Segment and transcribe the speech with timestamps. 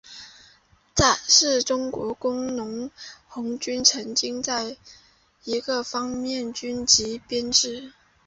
[1.27, 2.89] 是中国工农
[3.27, 4.77] 红军曾经存在的
[5.43, 7.93] 一个方面军级编制。